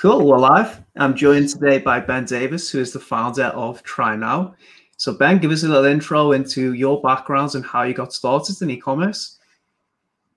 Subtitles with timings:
[0.00, 0.26] Cool.
[0.26, 0.82] We're live.
[0.96, 4.54] I'm joined today by Ben Davis, who is the founder of Try Now.
[4.96, 8.62] So, Ben, give us a little intro into your backgrounds and how you got started
[8.62, 9.38] in e-commerce.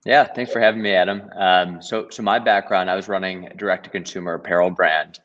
[0.04, 1.30] Yeah, thanks for having me, Adam.
[1.38, 5.22] Um, so, so my background, I was running a direct-to-consumer apparel brand,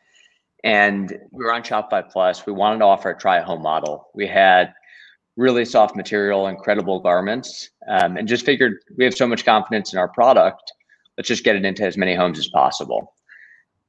[0.62, 2.46] and we were on Shopify Plus.
[2.46, 4.06] We wanted to offer a try-at-home model.
[4.14, 4.72] We had
[5.36, 9.98] really soft material, incredible garments, um, and just figured we have so much confidence in
[9.98, 10.72] our product.
[11.16, 13.14] Let's just get it into as many homes as possible.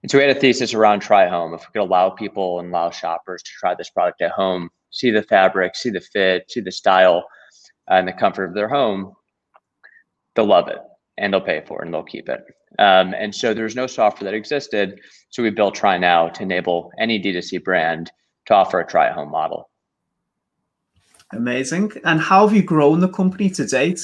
[0.02, 1.54] And so we had a thesis around try home.
[1.54, 5.12] If we could allow people and allow shoppers to try this product at home, see
[5.12, 7.26] the fabric, see the fit, see the style,
[7.90, 9.14] uh, and the comfort of their home,
[10.36, 10.78] they'll love it
[11.18, 12.42] and they'll pay for it and they'll keep it.
[12.78, 15.00] Um, and so there's no software that existed.
[15.30, 18.12] So we built Try Now to enable any D2C brand
[18.46, 19.70] to offer a try home model.
[21.34, 21.92] Amazing.
[22.06, 24.02] And how have you grown the company to date?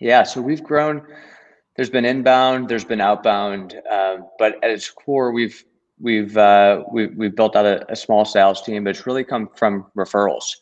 [0.00, 1.06] Yeah, so we've grown.
[1.78, 5.64] There's been inbound, there's been outbound, um, but at its core, we've
[6.00, 9.48] we've uh, we, we've built out a, a, small sales team, but it's really come
[9.54, 10.56] from referrals.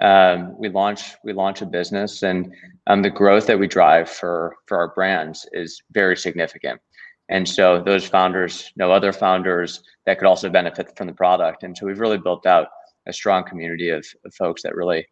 [0.00, 2.54] Um, we launch we launch a business, and
[2.86, 6.80] um, the growth that we drive for for our brands is very significant.
[7.28, 11.76] And so those founders know other founders that could also benefit from the product, and
[11.76, 12.68] so we've really built out
[13.08, 15.04] a strong community of, of folks that really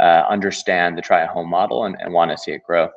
[0.00, 2.88] uh, understand the try at home model and, and want to see it grow.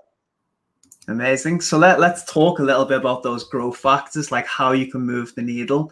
[1.08, 1.62] Amazing.
[1.62, 5.02] So let, let's talk a little bit about those growth factors, like how you can
[5.02, 5.92] move the needle.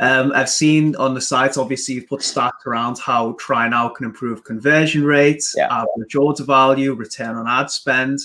[0.00, 4.06] Um, I've seen on the site, obviously, you've put stats around how Try Now can
[4.06, 5.66] improve conversion rates, yeah.
[5.70, 8.20] average order value, return on ad spend.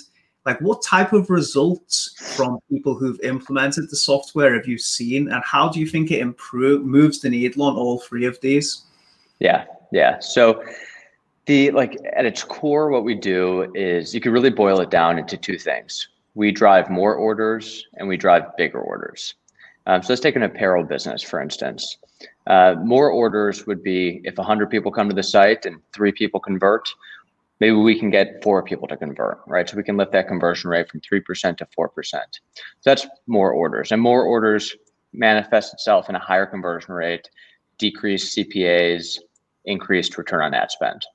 [0.46, 5.44] Like, what type of results from people who've implemented the software have you seen, and
[5.44, 8.84] how do you think it improve moves the needle on all three of these?
[9.40, 10.20] Yeah, yeah.
[10.20, 10.64] So
[11.48, 15.18] the like at its core, what we do is you could really boil it down
[15.18, 16.08] into two things.
[16.36, 19.36] We drive more orders and we drive bigger orders.
[19.86, 21.98] Um, so let's take an apparel business, for instance.
[22.48, 26.40] Uh, more orders would be if 100 people come to the site and three people
[26.40, 26.88] convert,
[27.60, 29.70] maybe we can get four people to convert, right?
[29.70, 31.90] So we can lift that conversion rate from 3% to 4%.
[32.06, 32.20] So
[32.84, 33.92] that's more orders.
[33.92, 34.76] And more orders
[35.14, 37.30] manifests itself in a higher conversion rate,
[37.78, 39.20] decreased CPAs,
[39.66, 41.06] increased return on ad spend.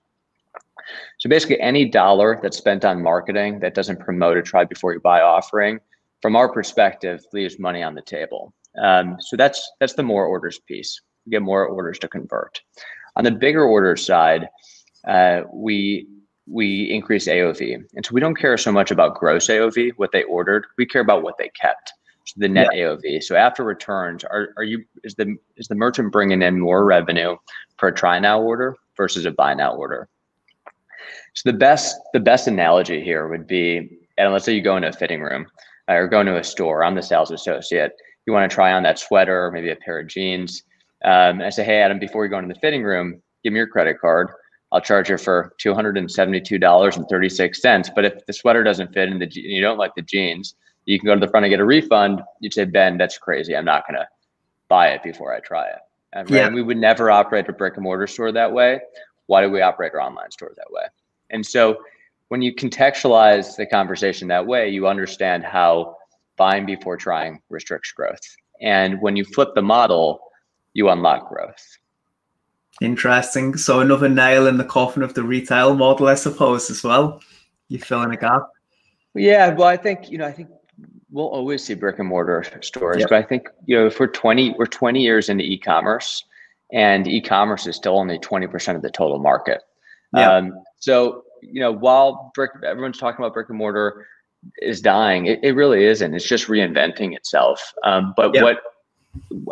[1.19, 5.01] So basically, any dollar that's spent on marketing that doesn't promote a try before you
[5.01, 5.81] buy offering,
[6.23, 8.53] from our perspective, leaves money on the table.
[8.83, 11.01] Um, so that's that's the more orders piece.
[11.27, 12.61] We get more orders to convert.
[13.17, 14.49] On the bigger order side,
[15.07, 16.07] uh, we
[16.47, 20.23] we increase AOV, and so we don't care so much about gross AOV, what they
[20.25, 20.67] ordered.
[20.77, 21.93] We care about what they kept,
[22.25, 22.85] so the net yeah.
[22.85, 23.23] AOV.
[23.23, 27.37] So after returns, are are you is the is the merchant bringing in more revenue
[27.77, 30.09] per try now order versus a buy now order?
[31.35, 34.89] So the best the best analogy here would be, and let's say you go into
[34.89, 35.47] a fitting room
[35.89, 36.85] uh, or go into a store.
[36.85, 37.93] I'm the sales associate.
[38.27, 40.63] You want to try on that sweater or maybe a pair of jeans.
[41.05, 43.59] Um, and I say, hey Adam, before you go into the fitting room, give me
[43.59, 44.31] your credit card.
[44.73, 47.89] I'll charge you for two hundred and seventy-two dollars and thirty-six cents.
[47.95, 50.55] But if the sweater doesn't fit and, the, and you don't like the jeans,
[50.85, 52.21] you can go to the front and get a refund.
[52.41, 53.57] You'd say, Ben, that's crazy.
[53.57, 54.09] I'm not gonna
[54.69, 55.79] buy it before I try it.
[56.13, 56.49] And, yeah.
[56.49, 58.81] we would never operate a brick and mortar store that way.
[59.29, 60.85] Why do we operate our online store that way?
[61.31, 61.79] And so
[62.29, 65.97] when you contextualize the conversation that way, you understand how
[66.37, 68.37] buying before trying restricts growth.
[68.61, 70.21] And when you flip the model,
[70.73, 71.79] you unlock growth.
[72.81, 73.57] Interesting.
[73.57, 77.21] So another nail in the coffin of the retail model, I suppose, as well.
[77.69, 78.49] You fill in a gap.
[79.15, 80.49] Yeah, well, I think you know, I think
[81.11, 83.09] we'll always see brick and mortar stores, yep.
[83.11, 86.25] but I think you know, if we're twenty, we're twenty years into e-commerce,
[86.73, 89.63] and e-commerce is still only twenty percent of the total market.
[90.17, 90.37] Yeah.
[90.37, 94.07] Um, so, you know, while brick, everyone's talking about brick and mortar
[94.63, 96.15] is dying, it, it really isn't.
[96.15, 97.75] It's just reinventing itself.
[97.85, 98.43] Um, but yeah.
[98.43, 98.59] what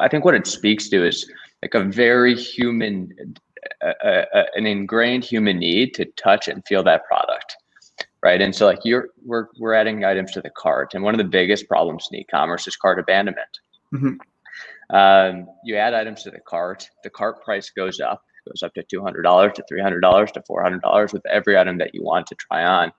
[0.00, 1.30] I think what it speaks to is
[1.62, 3.34] like a very human,
[3.82, 7.56] uh, uh, uh, an ingrained human need to touch and feel that product.
[8.22, 8.40] Right.
[8.40, 10.94] And so like you're, we're, we're adding items to the cart.
[10.94, 13.48] And one of the biggest problems in e-commerce is cart abandonment.
[13.92, 14.14] Mm-hmm.
[14.90, 18.82] Um, you add items to the cart, the cart price goes up goes up to
[18.82, 22.92] $200 to $300 to $400 with every item that you want to try on.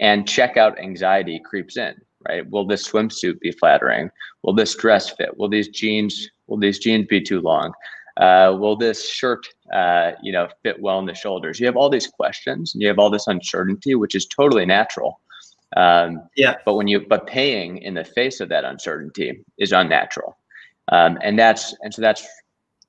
[0.00, 1.94] And checkout anxiety creeps in,
[2.28, 2.48] right?
[2.50, 4.10] Will this swimsuit be flattering?
[4.42, 5.36] Will this dress fit?
[5.36, 7.72] Will these jeans, will these jeans be too long?
[8.16, 11.58] Uh, will this shirt, uh, you know, fit well in the shoulders?
[11.58, 15.20] You have all these questions and you have all this uncertainty, which is totally natural.
[15.76, 16.56] Um, yeah.
[16.64, 20.36] But when you, but paying in the face of that uncertainty is unnatural.
[20.92, 22.26] Um, and that's, and so that's,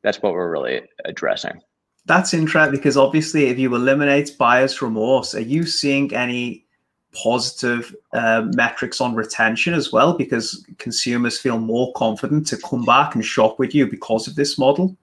[0.02, 1.62] that's what we're really addressing
[2.06, 6.66] that's interesting because obviously, if you eliminate buyer's remorse, are you seeing any
[7.14, 13.16] positive uh, metrics on retention as well because consumers feel more confident to come back
[13.16, 14.96] and shop with you because of this model?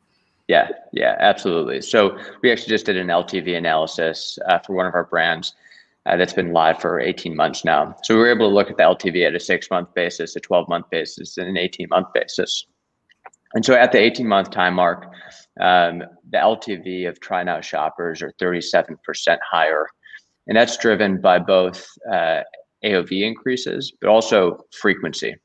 [0.48, 1.80] Yeah, yeah, absolutely.
[1.80, 5.54] So we actually just did an LTV analysis uh, for one of our brands
[6.06, 7.96] uh, that's been live for 18 months now.
[8.02, 10.40] So we were able to look at the LTV at a six month basis, a
[10.40, 12.66] 12 month basis, and an 18 month basis.
[13.54, 15.04] And so at the 18 month time mark,
[15.60, 18.96] um, the LTV of try now shoppers are 37%
[19.48, 19.86] higher.
[20.46, 22.40] And that's driven by both uh,
[22.84, 25.36] AOV increases, but also frequency.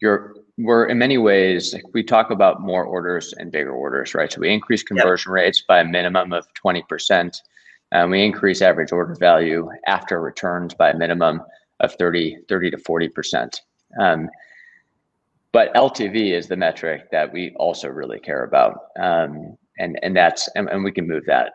[0.00, 4.32] You're, we're in many ways, like we talk about more orders and bigger orders, right?
[4.32, 5.34] So we increase conversion yep.
[5.34, 7.36] rates by a minimum of 20%.
[7.92, 11.42] And we increase average order value after returns by a minimum
[11.80, 13.56] of 30, 30 to 40%.
[14.00, 14.28] Um,
[15.52, 18.78] but LTV is the metric that we also really care about.
[18.98, 21.52] Um, and, and that's, and, and we can move that,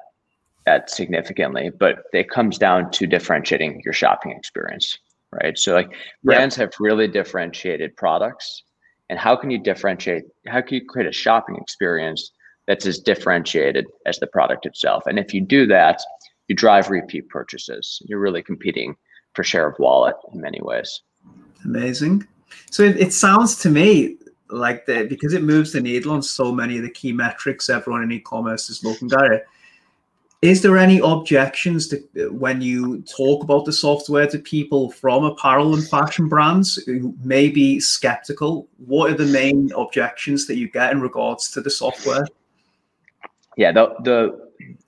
[0.66, 4.98] that significantly, but it comes down to differentiating your shopping experience,
[5.32, 5.58] right?
[5.58, 5.92] So like
[6.24, 8.64] brands have really differentiated products
[9.10, 12.32] and how can you differentiate, how can you create a shopping experience
[12.68, 15.04] that's as differentiated as the product itself?
[15.06, 16.02] And if you do that,
[16.48, 18.02] you drive repeat purchases.
[18.06, 18.96] You're really competing
[19.34, 21.02] for share of wallet in many ways.
[21.64, 22.28] Amazing.
[22.72, 24.18] So it, it sounds to me
[24.50, 28.04] like that because it moves the needle on so many of the key metrics everyone
[28.04, 29.46] in e-commerce is looking at.
[30.42, 35.24] Is there any objections to uh, when you talk about the software to people from
[35.24, 38.68] apparel and fashion brands who may be skeptical?
[38.78, 42.28] What are the main objections that you get in regards to the software?
[43.58, 44.45] Yeah, the the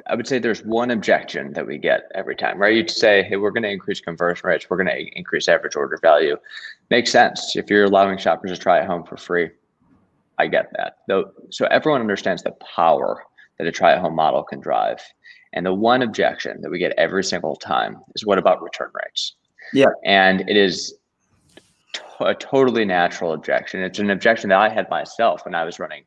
[0.07, 2.75] I would say there's one objection that we get every time, right?
[2.75, 5.97] You'd say, hey, we're going to increase conversion rates, we're going to increase average order
[6.01, 6.37] value.
[6.89, 9.49] Makes sense if you're allowing shoppers to try at home for free.
[10.37, 10.97] I get that.
[11.07, 13.23] Though, so everyone understands the power
[13.57, 15.01] that a try at home model can drive.
[15.53, 19.35] And the one objection that we get every single time is what about return rates?
[19.73, 19.87] Yeah.
[20.05, 20.93] And it is
[21.93, 23.81] t- a totally natural objection.
[23.81, 26.03] It's an objection that I had myself when I was running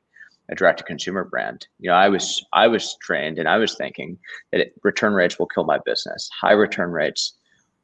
[0.51, 1.67] a direct to consumer brand.
[1.79, 4.19] You know, I was I was trained and I was thinking
[4.51, 6.29] that it, return rates will kill my business.
[6.41, 7.35] High return rates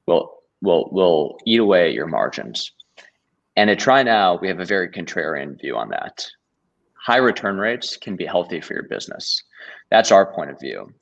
[0.07, 2.73] will will will eat away at your margins.
[3.57, 6.27] And at Try Now, we have a very contrarian view on that.
[6.95, 9.43] High return rates can be healthy for your business.
[9.91, 10.93] That's our point of view.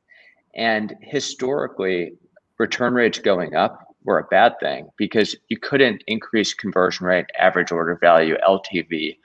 [0.55, 2.12] And historically,
[2.58, 7.72] return rates going up were a bad thing because you couldn't increase conversion rate, average
[7.72, 9.16] order value, LTV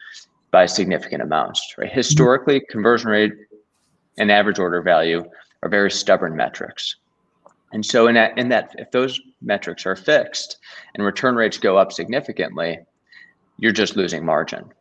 [0.51, 1.75] by significant amounts.
[1.77, 1.87] Right?
[1.87, 1.95] Mm-hmm.
[1.95, 3.33] Historically, conversion rate
[4.17, 5.23] and average order value
[5.63, 6.95] are very stubborn metrics.
[7.71, 10.57] And so in that, in that, if those metrics are fixed
[10.93, 12.79] and return rates go up significantly,
[13.57, 14.71] you're just losing margin.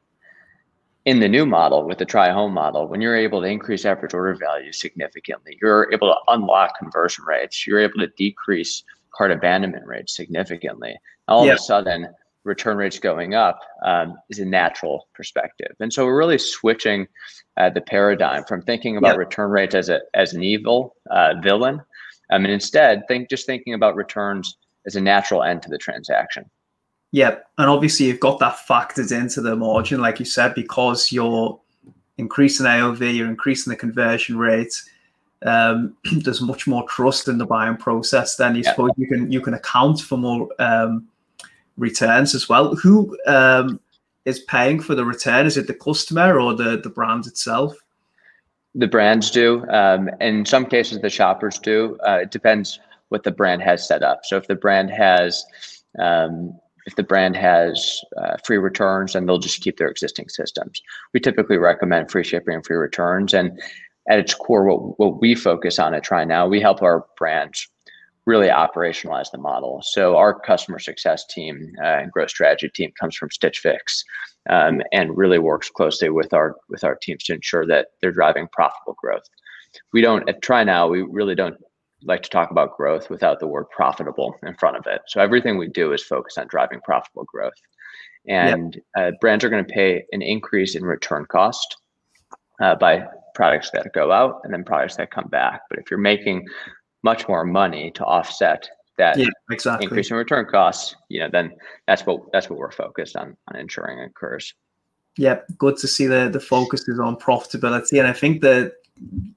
[1.05, 4.15] In the new model, with the try home model, when you're able to increase average
[4.15, 8.83] order value significantly, you're able to unlock conversion rates, you're able to decrease
[9.15, 10.99] cart abandonment rates significantly.
[11.27, 11.55] All yep.
[11.55, 12.09] of a sudden,
[12.49, 15.73] return rates going up um, is a natural perspective.
[15.79, 17.07] And so we're really switching
[17.57, 19.19] uh, the paradigm from thinking about yep.
[19.19, 21.81] return rates as a as an evil uh, villain,
[22.31, 24.57] um, and instead think just thinking about returns
[24.87, 26.45] as a natural end to the transaction.
[27.13, 31.59] Yep, and obviously you've got that factored into the margin, like you said, because you're
[32.19, 34.83] increasing AOV, you're increasing the conversion rate.
[35.45, 38.37] Um, there's much more trust in the buying process.
[38.37, 38.75] Then you yep.
[38.75, 41.09] suppose you can you can account for more um,
[41.79, 42.75] returns as well.
[42.77, 43.81] Who um,
[44.25, 45.47] is paying for the return?
[45.47, 47.75] Is it the customer or the the brand itself?
[48.75, 49.65] The brands do.
[49.71, 51.99] Um, in some cases, the shoppers do.
[52.07, 54.21] Uh, it depends what the brand has set up.
[54.25, 55.45] So if the brand has
[55.99, 56.59] um,
[56.89, 60.81] if the brand has uh, free returns, then they'll just keep their existing systems.
[61.13, 63.35] We typically recommend free shipping and free returns.
[63.35, 63.61] And
[64.09, 67.69] at its core, what, what we focus on at Try Now, we help our brands
[68.29, 69.81] really operationalize the model.
[69.83, 74.05] So our customer success team uh, and growth strategy team comes from Stitch Fix,
[74.51, 78.47] um, and really works closely with our with our teams to ensure that they're driving
[78.53, 79.27] profitable growth.
[79.95, 80.89] We don't at Try Now.
[80.89, 81.57] We really don't
[82.05, 85.01] like to talk about growth without the word profitable in front of it.
[85.09, 87.61] So everything we do is focused on driving profitable growth.
[88.29, 89.15] And yep.
[89.15, 91.77] uh, brands are going to pay an increase in return cost
[92.61, 95.63] uh, by products that go out and then products that come back.
[95.71, 96.45] But if you're making
[97.03, 99.85] much more money to offset that yeah, exactly.
[99.85, 101.53] increase in return costs, you know, then
[101.87, 104.55] that's what that's what we're focused on on ensuring occurs.
[105.17, 108.75] Yeah, good to see the the focus is on profitability, and I think that,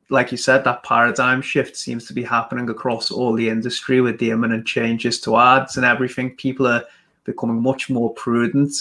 [0.09, 4.19] like you said, that paradigm shift seems to be happening across all the industry with
[4.19, 6.35] the imminent changes to ads and everything.
[6.35, 6.83] People are
[7.23, 8.73] becoming much more prudent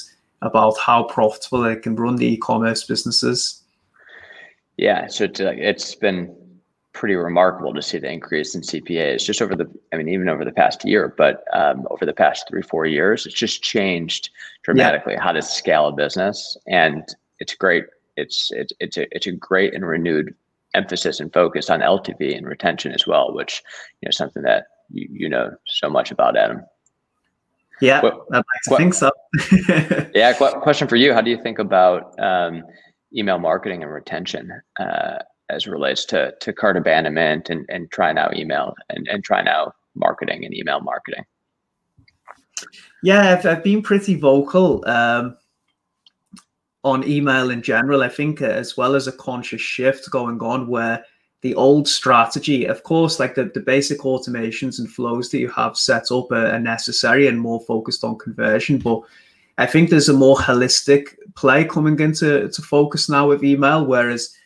[0.42, 3.62] about how profitable they can run the e-commerce businesses.
[4.78, 6.34] Yeah, so it's, uh, it's been
[6.92, 10.44] pretty remarkable to see the increase in CPAs just over the, I mean, even over
[10.44, 14.30] the past year, but um, over the past three, four years, it's just changed
[14.62, 15.22] dramatically yeah.
[15.22, 16.56] how to scale a business.
[16.66, 17.04] And
[17.38, 17.84] it's great.
[18.16, 20.34] It's, it's, it's a, it's a great and renewed
[20.74, 23.62] emphasis and focus on LTV and retention as well, which,
[24.00, 26.62] you know, something that you, you know so much about, Adam.
[27.80, 29.10] Yeah, what, I'd like think so.
[30.14, 31.14] yeah, question for you.
[31.14, 32.64] How do you think about um,
[33.16, 34.52] email marketing and retention?
[34.78, 35.18] Uh,
[35.50, 40.54] as relates to to cart abandonment and and TryNow email and and TryNow marketing and
[40.54, 41.24] email marketing.
[43.02, 45.36] Yeah, I've, I've been pretty vocal um,
[46.84, 48.02] on email in general.
[48.02, 51.04] I think as well as a conscious shift going on where
[51.42, 55.76] the old strategy, of course, like the, the basic automations and flows that you have
[55.76, 58.78] set up are, are necessary and more focused on conversion.
[58.78, 59.00] But
[59.56, 64.36] I think there's a more holistic play coming into to focus now with email, whereas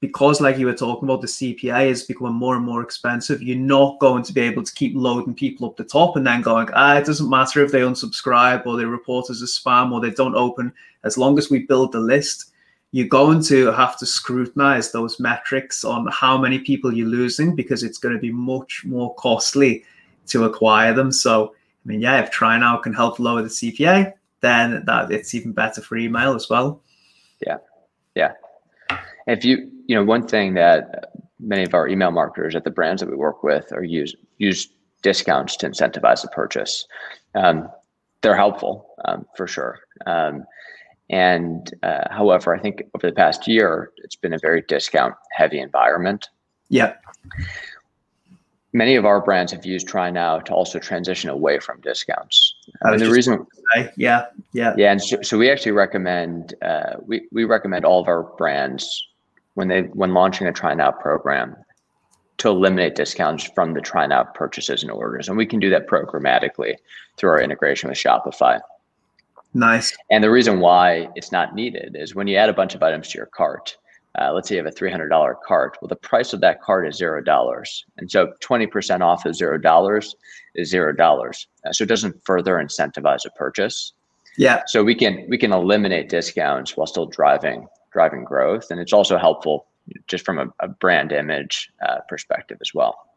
[0.00, 3.56] because like you were talking about the cpa is becoming more and more expensive you're
[3.56, 6.68] not going to be able to keep loading people up the top and then going
[6.74, 10.10] ah it doesn't matter if they unsubscribe or they report as a spam or they
[10.10, 10.72] don't open.
[11.04, 12.52] As long as we build the list
[12.92, 17.82] you're going to have to scrutinize those metrics on how many people you're losing because
[17.82, 19.84] it's going to be much more costly
[20.26, 21.10] to acquire them.
[21.10, 25.50] So i mean yeah if TryNow can help lower the cpa then that it's even
[25.50, 26.80] better for email as well.
[27.44, 27.58] Yeah.
[28.14, 28.32] Yeah
[29.26, 33.00] if you you know, one thing that many of our email marketers at the brands
[33.00, 34.68] that we work with are use use
[35.02, 36.86] discounts to incentivize the purchase.
[37.34, 37.68] Um,
[38.20, 39.78] they're helpful um, for sure.
[40.06, 40.44] Um,
[41.10, 45.58] and uh, however, I think over the past year, it's been a very discount heavy
[45.58, 46.28] environment.
[46.68, 46.94] Yeah.
[48.74, 52.54] Many of our brands have used Try Now to also transition away from discounts.
[52.82, 53.46] And the reason,
[53.96, 58.08] yeah, yeah, yeah, and so, so we actually recommend uh, we we recommend all of
[58.08, 59.06] our brands
[59.54, 61.56] when they when launching a try now program
[62.38, 65.28] to eliminate discounts from the try now purchases and orders.
[65.28, 66.76] And we can do that programmatically
[67.16, 68.60] through our integration with Shopify.
[69.54, 69.96] Nice.
[70.10, 73.08] And the reason why it's not needed is when you add a bunch of items
[73.08, 73.76] to your cart,
[74.18, 75.78] uh, let's say you have a $300 cart.
[75.80, 77.84] Well, the price of that cart is $0.
[77.98, 80.14] And so 20% off of $0
[80.54, 81.46] is $0.
[81.64, 83.92] Uh, so it doesn't further incentivize a purchase.
[84.36, 84.62] Yeah.
[84.66, 88.70] So we can we can eliminate discounts while still driving driving growth.
[88.70, 89.66] And it's also helpful
[90.06, 93.08] just from a, a brand image uh, perspective as well.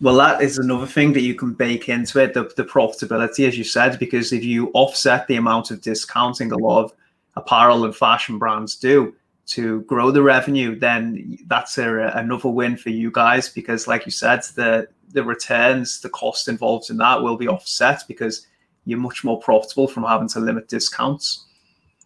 [0.00, 3.56] Well, that is another thing that you can bake into it, the, the profitability, as
[3.56, 6.92] you said, because if you offset the amount of discounting a lot of
[7.36, 9.14] apparel and fashion brands do
[9.54, 14.12] to grow the revenue, then that's a, another win for you guys because, like you
[14.12, 18.46] said, the the returns, the cost involved in that will be offset because
[18.86, 21.46] you're much more profitable from having to limit discounts.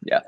[0.02, 0.20] Yeah,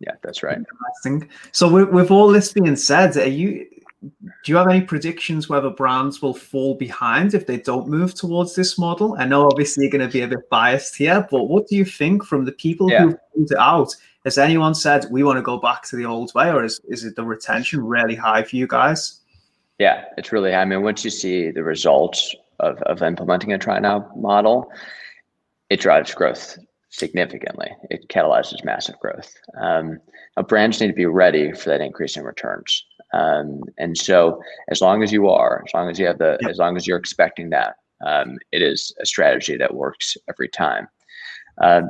[0.00, 0.58] yeah, that's right.
[0.58, 1.28] Interesting.
[1.52, 3.66] So with, with all this being said, are you
[4.02, 8.54] do you have any predictions whether brands will fall behind if they don't move towards
[8.54, 9.14] this model?
[9.18, 11.84] I know obviously you're going to be a bit biased here, but what do you
[11.84, 13.02] think from the people yeah.
[13.02, 13.94] who pulled it out?
[14.24, 17.04] Has anyone said we want to go back to the old way, or is, is
[17.04, 19.20] it the retention really high for you guys?
[19.78, 20.60] Yeah, it's really high.
[20.60, 24.70] I mean, once you see the results of, of implementing a try now model,
[25.70, 26.56] it drives growth
[26.90, 27.70] significantly.
[27.90, 29.34] It catalyzes massive growth.
[29.60, 29.98] Um,
[30.46, 32.84] brands need to be ready for that increase in returns.
[33.12, 36.58] Um, and so, as long as you are, as long as you have the, as
[36.58, 37.76] long as you're expecting that,
[38.06, 40.86] um, it is a strategy that works every time.
[41.60, 41.82] Uh,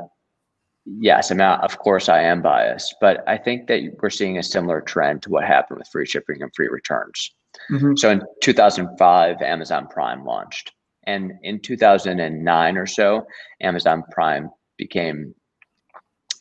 [0.84, 4.42] yes, I mean, of course, I am biased, but I think that we're seeing a
[4.42, 7.34] similar trend to what happened with free shipping and free returns.
[7.70, 7.96] Mm-hmm.
[7.96, 10.72] So, in 2005, Amazon Prime launched.
[11.04, 13.26] And in 2009 or so,
[13.60, 15.34] Amazon Prime became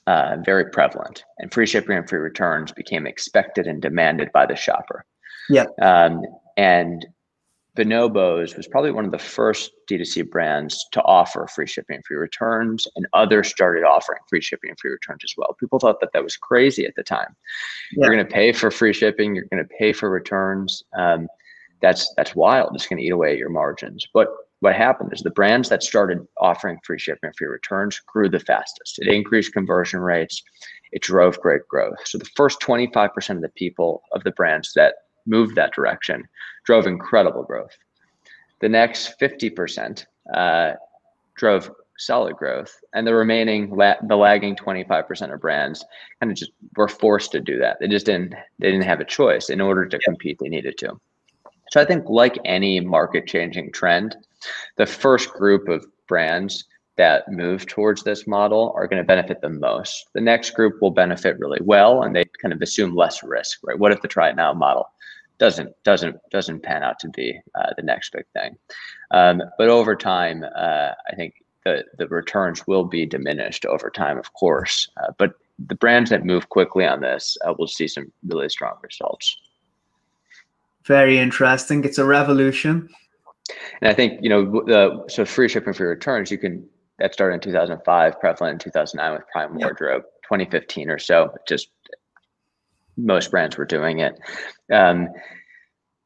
[0.08, 4.56] uh, very prevalent, and free shipping and free returns became expected and demanded by the
[4.56, 5.06] shopper.
[5.50, 5.66] Yeah.
[5.82, 6.22] Um,
[6.58, 7.06] and
[7.78, 12.18] Bonobos was probably one of the first D2C brands to offer free shipping and free
[12.18, 15.56] returns, and others started offering free shipping and free returns as well.
[15.60, 17.34] People thought that that was crazy at the time.
[17.94, 18.06] Yeah.
[18.06, 20.84] You're going to pay for free shipping, you're going to pay for returns.
[20.98, 21.28] Um,
[21.82, 22.72] that's that's wild.
[22.76, 24.06] It's going to eat away at your margins.
[24.14, 24.28] But
[24.60, 28.40] what happened is the brands that started offering free shipping and free returns grew the
[28.40, 29.00] fastest.
[29.00, 30.44] It increased conversion rates.
[30.92, 31.98] It drove great growth.
[32.06, 36.28] So the first 25% of the people of the brands that moved that direction
[36.66, 37.76] drove incredible growth.
[38.60, 40.74] The next 50% uh,
[41.36, 45.86] drove solid growth, and the remaining la- the lagging 25% of brands
[46.20, 47.78] kind of just were forced to do that.
[47.80, 50.38] They just didn't they didn't have a choice in order to compete.
[50.40, 51.00] They needed to.
[51.72, 54.18] So I think like any market changing trend,
[54.78, 56.66] the first group of brands
[56.98, 60.10] that move towards this model are going to benefit the most.
[60.14, 63.80] The next group will benefit really well and they kind of assume less risk, right?
[63.80, 64.88] What if the try it now model
[65.42, 68.56] doesn't doesn't doesn't pan out to be uh, the next big thing.
[69.10, 71.34] Um, but over time, uh, I think
[71.66, 74.88] the the returns will be diminished over time, of course.
[74.98, 75.34] Uh, but
[75.68, 79.36] the brands that move quickly on this uh, will see some really strong results.
[80.86, 81.84] Very interesting.
[81.84, 82.88] It's a revolution.
[83.82, 86.30] And I think you know the so free shipping for returns.
[86.30, 86.70] You can
[87.00, 91.34] that started in 2005, prevalent in 2009 with Prime Wardrobe, 2015 or so.
[91.48, 91.70] Just
[92.98, 94.20] most brands were doing it.
[94.72, 95.10] Um,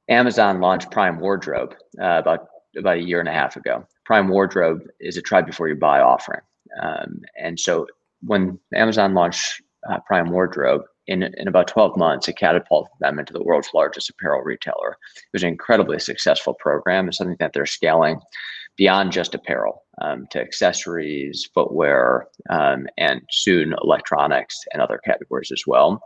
[0.09, 3.85] Amazon launched Prime Wardrobe uh, about about a year and a half ago.
[4.05, 6.41] Prime Wardrobe is a try before you buy offering,
[6.81, 7.87] um, and so
[8.21, 13.33] when Amazon launched uh, Prime Wardrobe, in, in about 12 months, it catapulted them into
[13.33, 14.97] the world's largest apparel retailer.
[15.15, 17.05] It was an incredibly successful program.
[17.05, 18.19] and something that they're scaling
[18.77, 25.63] beyond just apparel um, to accessories, footwear, um, and soon electronics and other categories as
[25.65, 26.01] well.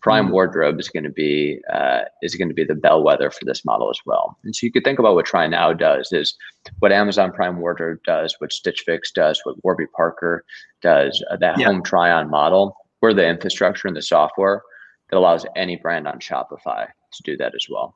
[0.00, 0.32] Prime mm.
[0.32, 3.90] Wardrobe is going to be uh, is going to be the bellwether for this model
[3.90, 4.38] as well.
[4.44, 6.34] And so you could think about what Try Now does is
[6.78, 10.44] what Amazon Prime Wardrobe does, what Stitch Fix does, what Warby Parker
[10.80, 11.22] does.
[11.30, 11.66] Uh, that yeah.
[11.66, 14.62] home try on model we're the infrastructure and the software
[15.10, 17.94] that allows any brand on Shopify to do that as well.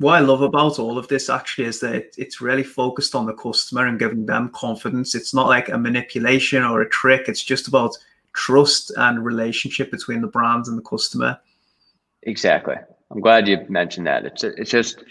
[0.00, 3.34] What I love about all of this actually is that it's really focused on the
[3.34, 5.14] customer and giving them confidence.
[5.14, 7.28] It's not like a manipulation or a trick.
[7.28, 7.98] It's just about
[8.32, 11.38] trust and relationship between the brand and the customer.
[12.22, 12.76] Exactly.
[13.10, 14.24] I'm glad you mentioned that.
[14.24, 15.04] It's it's just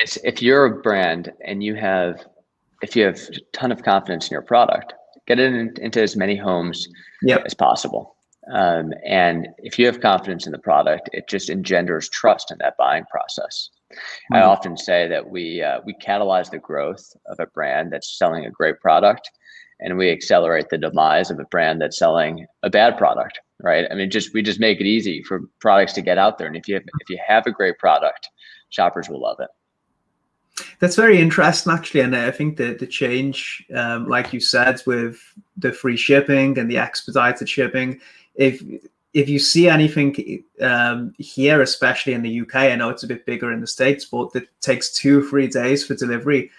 [0.00, 2.24] it's if you're a brand and you have
[2.82, 4.92] if you have a ton of confidence in your product,
[5.26, 6.86] get it in, into as many homes
[7.22, 7.42] yep.
[7.44, 8.14] as possible.
[8.52, 12.76] Um, and if you have confidence in the product, it just engenders trust in that
[12.76, 13.70] buying process.
[13.94, 14.34] Mm-hmm.
[14.34, 18.46] I often say that we uh, we catalyze the growth of a brand that's selling
[18.46, 19.30] a great product,
[19.80, 23.40] and we accelerate the demise of a brand that's selling a bad product.
[23.62, 23.86] Right?
[23.90, 26.56] I mean, just we just make it easy for products to get out there, and
[26.56, 28.28] if you have, if you have a great product,
[28.70, 29.48] shoppers will love it.
[30.78, 35.18] That's very interesting, actually, and I think the the change, um, like you said, with
[35.56, 38.00] the free shipping and the expedited shipping,
[38.34, 38.62] if
[39.14, 43.24] if you see anything um, here, especially in the UK, I know it's a bit
[43.24, 46.50] bigger in the States, but it takes two, three days for delivery.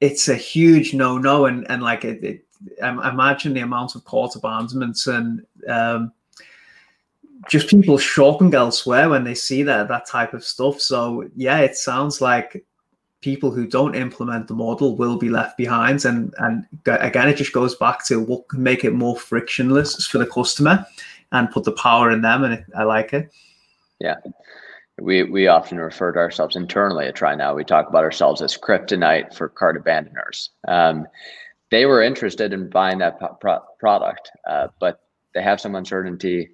[0.00, 1.46] It's a huge no no.
[1.46, 2.44] And, and like, it, it,
[2.82, 6.12] imagine the amount of cart abandonments and um,
[7.48, 10.80] just people shopping elsewhere when they see that, that type of stuff.
[10.80, 12.64] So, yeah, it sounds like
[13.20, 16.04] people who don't implement the model will be left behind.
[16.04, 20.18] And and again, it just goes back to what can make it more frictionless for
[20.18, 20.84] the customer
[21.32, 22.44] and put the power in them.
[22.44, 23.30] And it, I like it.
[24.00, 24.16] Yeah.
[25.00, 27.54] We, we often refer to ourselves internally at Try Now.
[27.54, 30.50] We talk about ourselves as kryptonite for cart abandoners.
[30.68, 31.06] Um,
[31.70, 35.00] they were interested in buying that pro- product, uh, but
[35.34, 36.50] they have some uncertainty.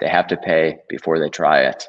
[0.00, 1.86] They have to pay before they try it,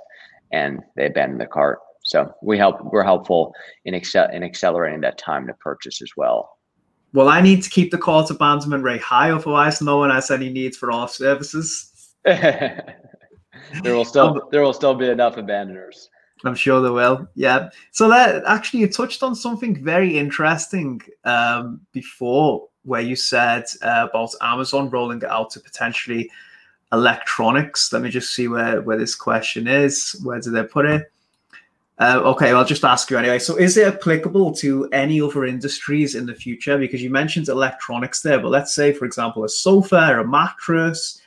[0.52, 1.80] and they abandon the cart.
[2.04, 6.58] So we help we're helpful in excel in accelerating that time to purchase as well.
[7.14, 10.32] Well, I need to keep the call to abandonment Ray high, otherwise no one has
[10.32, 11.87] any needs for off services.
[13.84, 16.10] there will still um, there will still be enough abandoners.
[16.44, 17.28] I'm sure there will.
[17.36, 17.70] Yeah.
[17.92, 24.08] So that actually you touched on something very interesting um, before, where you said uh,
[24.12, 26.30] about Amazon rolling it out to potentially
[26.92, 27.92] electronics.
[27.94, 30.20] Let me just see where where this question is.
[30.24, 31.12] Where did they put it?
[32.00, 33.40] Uh, okay, I'll just ask you anyway.
[33.40, 36.78] So, is it applicable to any other industries in the future?
[36.78, 41.20] Because you mentioned electronics there, but let's say, for example, a sofa, or a mattress,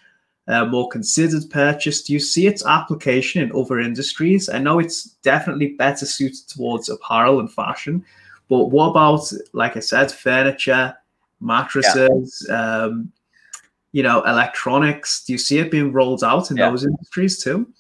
[0.51, 2.03] a more considered purchase.
[2.03, 4.49] Do you see its application in other industries?
[4.49, 8.05] I know it's definitely better suited towards apparel and fashion,
[8.49, 10.97] but what about, like I said, furniture,
[11.41, 12.83] mattresses, yeah.
[12.83, 13.13] um,
[13.93, 15.25] you know, electronics?
[15.25, 16.69] Do you see it being rolled out in yeah.
[16.69, 17.73] those industries too?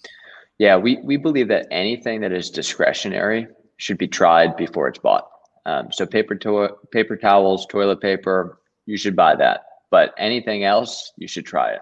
[0.58, 5.28] Yeah, we, we believe that anything that is discretionary should be tried before it's bought.
[5.66, 9.62] Um, so paper to- paper towels, toilet paper, you should buy that.
[9.90, 11.80] But anything else, you should try it.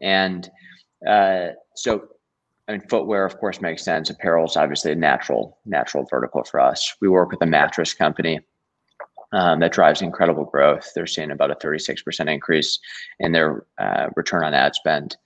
[0.00, 0.48] And
[1.06, 2.08] uh, so,
[2.68, 4.10] I mean, footwear, of course, makes sense.
[4.10, 6.94] Apparel is obviously a natural natural vertical for us.
[7.00, 8.40] We work with a mattress company
[9.32, 10.90] um, that drives incredible growth.
[10.94, 12.78] They're seeing about a 36% increase
[13.20, 15.16] in their uh, return on ad spend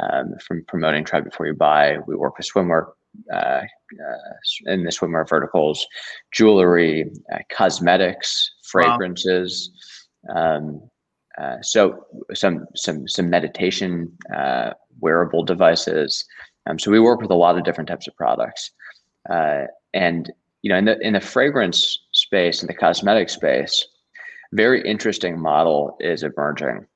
[0.00, 1.98] um, from promoting try before you buy.
[2.06, 2.86] We work with swimwear
[3.32, 3.62] uh, uh,
[4.66, 5.86] in the swimwear verticals,
[6.32, 9.70] jewelry, uh, cosmetics, fragrances.
[10.24, 10.56] Wow.
[10.56, 10.90] Um,
[11.40, 14.70] uh, so some some some meditation uh,
[15.00, 16.24] wearable devices.
[16.66, 18.70] Um, so we work with a lot of different types of products,
[19.30, 23.86] uh, and you know in the in the fragrance space in the cosmetic space,
[24.52, 26.86] very interesting model is emerging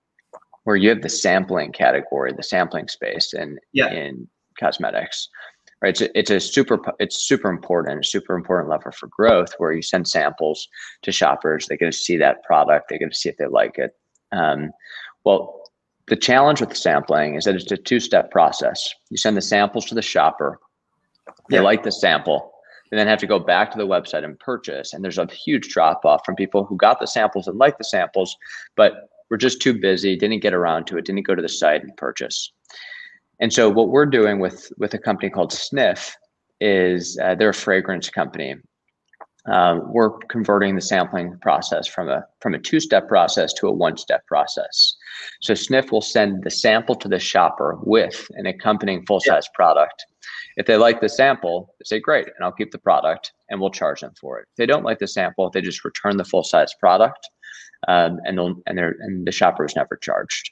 [0.69, 3.91] where you have the sampling category, the sampling space in yeah.
[3.91, 4.29] in
[4.61, 5.29] cosmetics,
[5.81, 5.91] right?
[5.91, 9.83] It's a, it's a super it's super important, super important lever for growth where you
[9.83, 10.69] send samples
[11.03, 11.67] to shoppers.
[11.67, 12.91] They get to see that product.
[12.91, 13.93] They get to see if they like it.
[14.33, 14.71] Um,
[15.25, 15.63] well,
[16.09, 18.93] the challenge with sampling is that it's a two-step process.
[19.11, 20.59] You send the samples to the shopper.
[21.51, 21.63] They yeah.
[21.63, 22.53] like the sample
[22.91, 24.93] and then have to go back to the website and purchase.
[24.93, 27.85] And there's a huge drop off from people who got the samples and like the
[27.85, 28.37] samples,
[28.77, 31.83] but were just too busy, didn't get around to it, didn't go to the site
[31.83, 32.51] and purchase.
[33.41, 36.17] And so what we're doing with with a company called Sniff
[36.61, 38.57] is uh, they're a fragrance company.
[39.51, 44.27] Uh, we're converting the sampling process from a from a two-step process to a one-step
[44.27, 44.97] process.
[45.41, 49.57] So Sniff will send the sample to the shopper with an accompanying full-size yeah.
[49.57, 50.05] product.
[50.57, 53.71] If they like the sample, they say great, and I'll keep the product, and we'll
[53.71, 54.49] charge them for it.
[54.51, 57.29] If they don't like the sample, they just return the full-size product,
[57.87, 60.51] um, and they'll and they're and the shopper is never charged.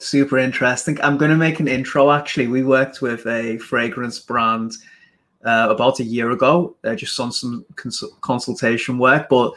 [0.00, 1.00] Super interesting.
[1.00, 2.10] I'm going to make an intro.
[2.10, 4.72] Actually, we worked with a fragrance brand
[5.44, 9.28] uh, about a year ago, uh, just on some cons- consultation work.
[9.28, 9.52] But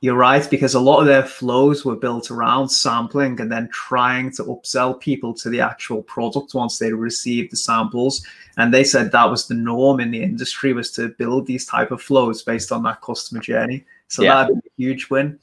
[0.00, 4.32] you're right because a lot of their flows were built around sampling and then trying
[4.32, 8.26] to upsell people to the actual product once they received the samples.
[8.56, 11.92] And they said that was the norm in the industry was to build these type
[11.92, 13.84] of flows based on that customer journey.
[14.08, 14.34] So yeah.
[14.34, 15.38] that'd be a huge win.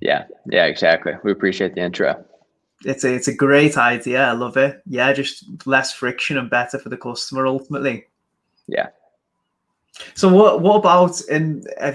[0.00, 1.14] Yeah, yeah, exactly.
[1.22, 2.24] We appreciate the intro
[2.84, 4.24] it's a it's a great idea.
[4.24, 4.82] I love it.
[4.86, 8.06] Yeah, just less friction and better for the customer ultimately.
[8.66, 8.88] Yeah.
[10.14, 11.92] So what what about in uh,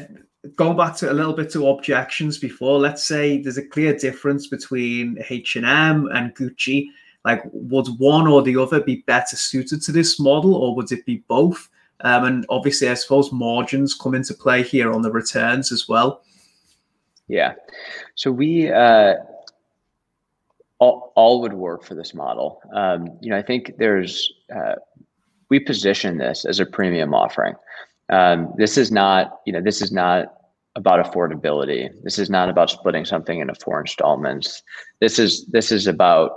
[0.56, 2.80] going back to a little bit to objections before?
[2.80, 6.88] Let's say there's a clear difference between H and M and Gucci.
[7.26, 11.06] Like, would one or the other be better suited to this model, or would it
[11.06, 11.70] be both?
[12.02, 16.24] Um, and obviously, I suppose margins come into play here on the returns as well.
[17.28, 17.56] Yeah.
[18.16, 18.72] So we.
[18.72, 19.16] Uh
[20.80, 22.62] all, all would work for this model.
[22.74, 24.76] Um, you know, I think there's uh,
[25.50, 27.54] we position this as a premium offering.
[28.10, 30.34] Um, this is not, you know, this is not
[30.76, 31.90] about affordability.
[32.04, 34.64] This is not about splitting something into four installments.
[35.00, 36.32] This is this is about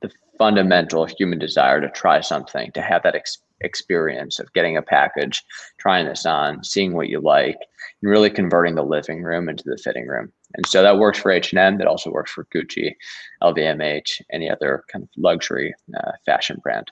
[0.00, 4.82] the fundamental human desire to try something, to have that ex- experience of getting a
[4.82, 5.42] package,
[5.78, 7.58] trying this on, seeing what you like,
[8.02, 10.32] and really converting the living room into the fitting room.
[10.54, 11.78] And so that works for H&M.
[11.78, 12.94] That also works for Gucci,
[13.42, 16.90] LVMH, any other kind of luxury uh, fashion brand.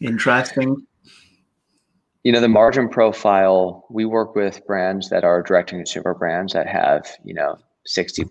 [0.00, 0.86] Interesting.
[2.22, 6.52] You know, the margin profile, we work with brands that are direct to consumer brands
[6.52, 7.56] that have, you know,
[7.88, 8.28] 60%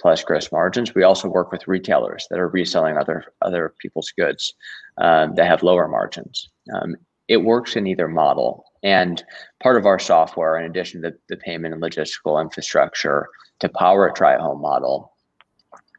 [0.00, 0.94] plus gross margins.
[0.94, 4.54] We also work with retailers that are reselling other other people's goods
[4.98, 6.48] um, that have lower margins.
[6.74, 6.96] Um,
[7.28, 8.64] it works in either model.
[8.82, 9.22] And
[9.62, 13.28] part of our software, in addition to the payment and logistical infrastructure
[13.60, 15.12] to power a try home model,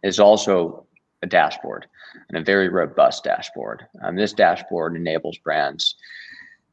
[0.03, 0.85] is also
[1.21, 1.85] a dashboard
[2.29, 3.85] and a very robust dashboard.
[4.03, 5.95] Um, this dashboard enables brands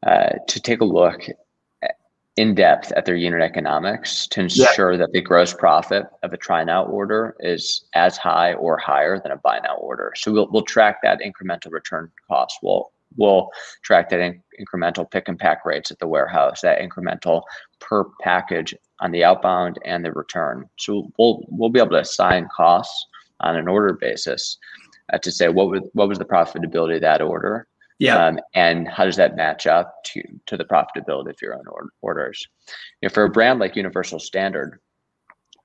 [0.06, 1.26] uh, to take a look
[2.36, 4.98] in depth at their unit economics to ensure yeah.
[4.98, 9.32] that the gross profit of a try now order is as high or higher than
[9.32, 10.12] a buy now order.
[10.14, 12.58] So we'll, we'll track that incremental return cost.
[12.62, 13.48] We'll we'll
[13.82, 17.42] track that in, incremental pick and pack rates at the warehouse, that incremental
[17.80, 20.68] per package on the outbound and the return.
[20.78, 23.06] So we'll we'll be able to assign costs
[23.40, 24.58] on an order basis
[25.12, 27.66] uh, to say what was what was the profitability of that order,
[27.98, 31.64] yeah, um, and how does that match up to to the profitability of your own
[31.70, 32.46] or- orders.
[33.00, 34.78] You know, for a brand like Universal Standard,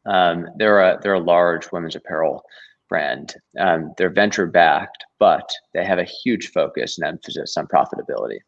[0.06, 2.44] um, they're a they're a large women's apparel
[2.90, 3.36] brand.
[3.58, 8.40] Um, they're venture backed, but they have a huge focus and emphasis on profitability.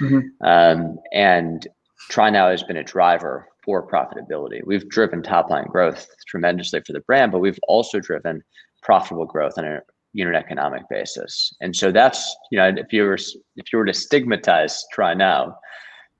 [0.00, 0.20] Mm-hmm.
[0.42, 1.68] Um, and
[2.10, 4.60] TryNow has been a driver for profitability.
[4.64, 8.42] We've driven top line growth tremendously for the brand, but we've also driven
[8.82, 9.80] profitable growth on a
[10.12, 11.54] unit economic basis.
[11.60, 13.18] And so that's you know if you were
[13.56, 15.56] if you were to stigmatize try now,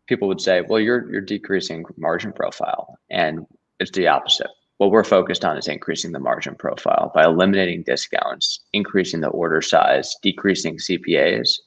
[0.07, 3.47] people would say, well, you're you're decreasing margin profile, and
[3.79, 4.51] it's the opposite
[4.81, 9.61] what we're focused on is increasing the margin profile by eliminating discounts, increasing the order
[9.61, 11.59] size, decreasing CPAs,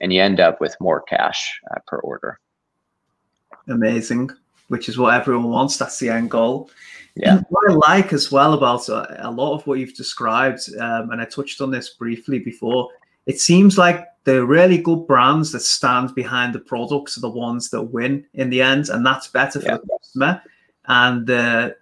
[0.00, 2.40] and you end up with more cash uh, per order.
[3.68, 4.30] Amazing,
[4.68, 5.76] which is what everyone wants.
[5.76, 6.70] That's the end goal.
[7.14, 7.36] Yeah.
[7.36, 11.20] And what I like as well about a lot of what you've described, um, and
[11.20, 12.90] I touched on this briefly before,
[13.24, 17.70] it seems like the really good brands that stand behind the products are the ones
[17.70, 19.76] that win in the end, and that's better for yeah.
[19.78, 20.42] the customer.
[20.88, 21.76] And the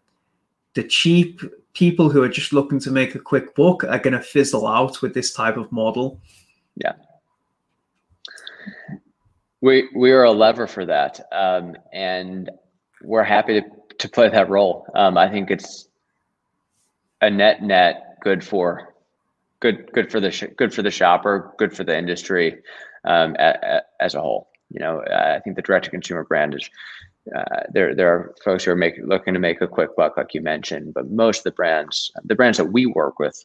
[0.74, 1.40] the cheap
[1.72, 5.02] people who are just looking to make a quick buck are going to fizzle out
[5.02, 6.20] with this type of model.
[6.76, 6.92] Yeah.
[9.60, 12.50] We we are a lever for that, um, and
[13.04, 13.66] we're happy to,
[13.98, 14.86] to play that role.
[14.94, 15.88] Um, I think it's
[17.20, 18.94] a net net good for
[19.60, 22.62] good good for the sh- good for the shopper, good for the industry
[23.04, 24.48] um, a, a, as a whole.
[24.70, 26.68] You know, I think the direct to consumer brand is
[27.34, 30.34] uh, there there are folks who are making looking to make a quick buck, like
[30.34, 33.44] you mentioned, but most of the brands, the brands that we work with,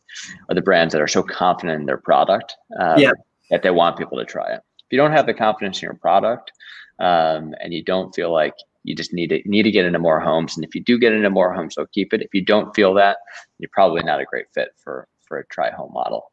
[0.49, 3.11] are the brands that are so confident in their product um, yeah.
[3.49, 4.61] that they want people to try it.
[4.79, 6.51] If you don't have the confidence in your product,
[6.99, 10.19] um, and you don't feel like you just need to need to get into more
[10.19, 12.21] homes, and if you do get into more homes, they'll keep it.
[12.21, 13.17] If you don't feel that,
[13.57, 16.31] you're probably not a great fit for for a try home model.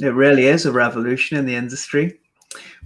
[0.00, 2.18] It really is a revolution in the industry.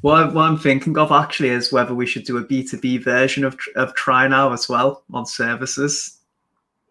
[0.00, 3.56] What, what I'm thinking of actually is whether we should do a B2B version of,
[3.76, 6.20] of Try Now as well on services.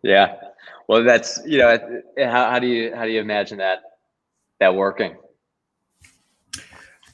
[0.04, 0.36] Yeah.
[0.88, 1.78] Well, that's, you know,
[2.18, 3.80] how, how do you, how do you imagine that,
[4.60, 5.16] that working?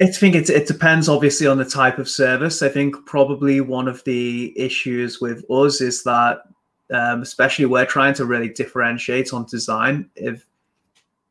[0.02, 2.64] I think it, it depends obviously on the type of service.
[2.64, 6.42] I think probably one of the issues with us is that,
[6.92, 10.10] um, especially we're trying to really differentiate on design.
[10.16, 10.46] If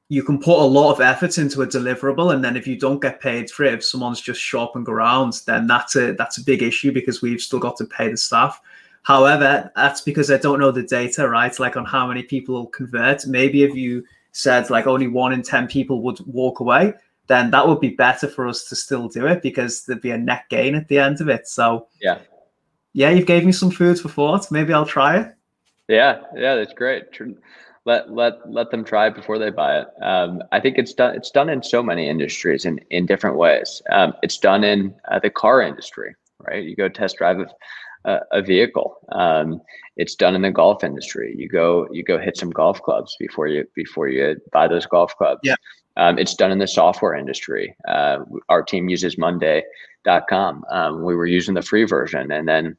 [0.08, 3.00] you can put a lot of effort into a deliverable and then if you don't
[3.00, 6.62] get paid for it if someone's just shopping around then that's a that's a big
[6.62, 8.60] issue because we've still got to pay the staff
[9.02, 13.24] however that's because i don't know the data right like on how many people convert
[13.26, 16.92] maybe if you said like only one in ten people would walk away
[17.30, 20.18] then that would be better for us to still do it because there'd be a
[20.18, 22.18] net gain at the end of it so yeah
[22.92, 25.34] yeah you've gave me some food for thought maybe i'll try it
[25.88, 27.04] yeah yeah that's great
[27.86, 29.88] let let let them try it before they buy it.
[30.02, 31.14] Um, I think it's done.
[31.14, 33.80] It's done in so many industries in in different ways.
[33.90, 36.14] Um, it's done in uh, the car industry,
[36.46, 36.62] right?
[36.62, 37.38] You go test drive
[38.04, 38.96] a, a vehicle.
[39.12, 39.60] Um,
[39.96, 41.34] it's done in the golf industry.
[41.36, 45.16] You go you go hit some golf clubs before you before you buy those golf
[45.16, 45.40] clubs.
[45.42, 45.56] Yeah.
[45.96, 47.76] Um, it's done in the software industry.
[47.86, 50.64] Uh, our team uses Monday.com.
[50.70, 52.76] Um, we were using the free version, and then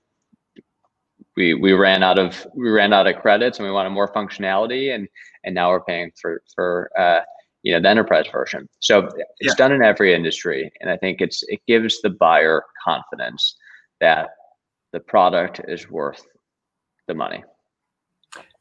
[1.36, 4.94] we we ran out of we ran out of credits and we wanted more functionality
[4.94, 5.08] and
[5.44, 7.22] and now we're paying for for uh,
[7.64, 9.54] you know the enterprise version so it's yeah.
[9.58, 13.56] done in every industry and i think it's it gives the buyer confidence
[14.00, 14.30] that
[14.94, 16.26] the product is worth
[17.08, 17.44] the money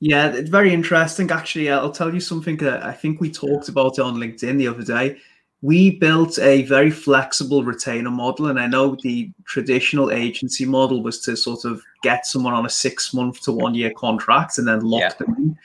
[0.01, 1.71] yeah it's very interesting actually.
[1.71, 4.83] I'll tell you something that i think we talked about it on linkedin the other
[4.83, 5.19] day.
[5.63, 11.21] We built a very flexible retainer model and i know the traditional agency model was
[11.23, 14.81] to sort of get someone on a six month to one year contract and then
[14.81, 15.13] lock yeah.
[15.19, 15.59] them in.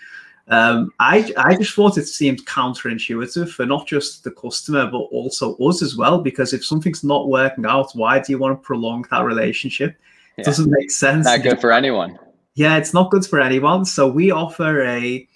[0.47, 5.55] Um, I, I just thought it seemed counterintuitive for not just the customer but also
[5.57, 9.05] us as well because if something's not working out why do you want to prolong
[9.09, 9.95] that relationship?
[10.37, 10.41] Yeah.
[10.41, 11.25] it doesn't make sense.
[11.25, 12.19] Not good for anyone
[12.55, 15.27] yeah it's not good for anyone so we offer a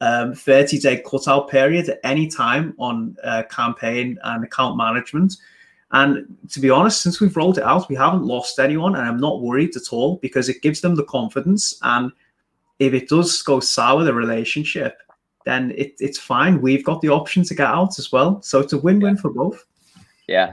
[0.00, 5.34] um, 30 day cutout period at any time on uh, campaign and account management.
[5.90, 9.16] And to be honest, since we've rolled it out, we haven't lost anyone, and I'm
[9.16, 11.78] not worried at all because it gives them the confidence.
[11.82, 12.12] And
[12.78, 14.98] if it does go sour, the relationship,
[15.46, 16.60] then it, it's fine.
[16.60, 18.42] We've got the option to get out as well.
[18.42, 19.20] So it's a win win yeah.
[19.20, 19.64] for both.
[20.28, 20.52] Yeah.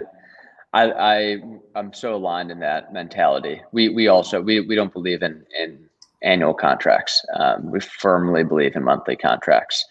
[0.73, 1.38] I, I
[1.75, 3.62] I'm so aligned in that mentality.
[3.71, 5.89] We we also we we don't believe in in
[6.26, 7.24] annual contracts.
[7.36, 9.86] Um, we firmly believe in monthly contracts,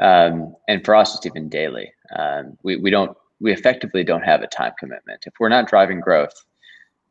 [0.00, 1.92] um, and for us, it's even daily.
[2.16, 5.24] Um, we we don't we effectively don't have a time commitment.
[5.26, 6.34] If we're not driving growth,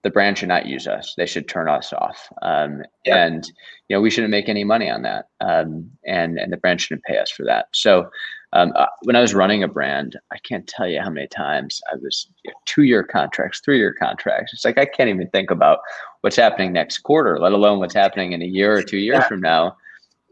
[0.03, 1.13] the brand should not use us.
[1.15, 2.27] They should turn us off.
[2.41, 3.45] Um, And
[3.87, 5.27] you know we shouldn't make any money on that.
[5.39, 7.67] Um, and and the brand shouldn't pay us for that.
[7.73, 8.09] So
[8.53, 11.81] um, uh, when I was running a brand, I can't tell you how many times
[11.91, 14.53] I was you know, two year contracts, three year contracts.
[14.53, 15.79] It's like I can't even think about
[16.21, 19.27] what's happening next quarter, let alone what's happening in a year or two years yeah.
[19.27, 19.75] from now.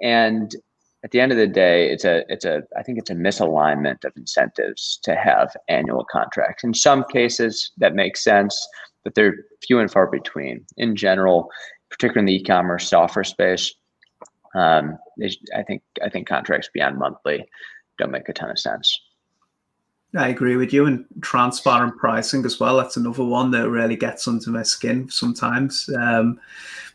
[0.04, 0.56] And
[1.04, 4.06] at the end of the day, it's a it's a I think it's a misalignment
[4.06, 6.64] of incentives to have annual contracts.
[6.64, 8.68] In some cases, that makes sense,
[9.04, 10.64] but they're few and far between.
[10.78, 11.50] In general,
[11.90, 13.74] particularly in the e-commerce software space,
[14.54, 15.00] um,
[15.56, 17.48] I think I think contracts beyond monthly
[17.98, 19.00] don't make a ton of sense.
[20.16, 20.86] I agree with you.
[20.86, 22.78] And transparent pricing as well.
[22.78, 25.90] That's another one that really gets under my skin sometimes.
[25.98, 26.40] Um,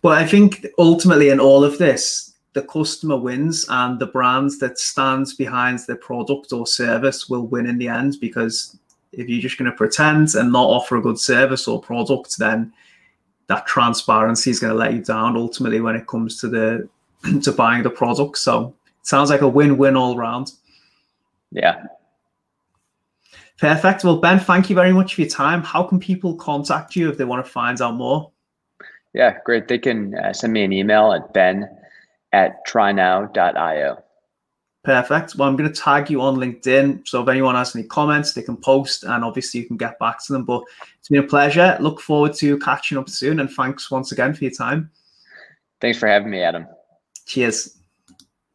[0.02, 4.78] but I think ultimately in all of this, the customer wins and the brands that
[4.78, 8.78] stands behind the product or service will win in the end because
[9.12, 12.72] if you're just going to pretend and not offer a good service or product, then
[13.48, 16.88] that transparency is going to let you down ultimately when it comes to the
[17.42, 18.38] to buying the product.
[18.38, 20.52] So it sounds like a win-win all round.
[21.50, 21.84] Yeah.
[23.58, 24.04] Perfect.
[24.04, 25.62] Well, Ben, thank you very much for your time.
[25.62, 28.30] How can people contact you if they want to find out more?
[29.14, 29.66] Yeah, great.
[29.66, 31.68] They can uh, send me an email at ben
[32.32, 34.02] at trynow.io.
[34.84, 35.34] Perfect.
[35.34, 37.08] Well, I'm going to tag you on LinkedIn.
[37.08, 40.24] So if anyone has any comments, they can post and obviously you can get back
[40.26, 40.44] to them.
[40.44, 40.62] But
[40.98, 41.76] it's been a pleasure.
[41.80, 43.40] Look forward to catching up soon.
[43.40, 44.90] And thanks once again for your time.
[45.80, 46.66] Thanks for having me, Adam.
[47.26, 47.75] Cheers.